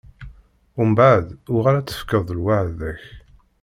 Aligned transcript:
Mbeɛd, 0.89 1.25
uɣal 1.55 1.75
ad 1.79 1.87
tefkeḍ 1.87 2.27
lweɛda-k. 2.37 3.03